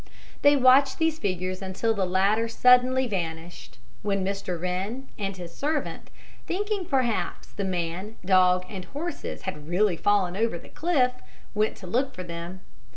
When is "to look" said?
11.77-12.15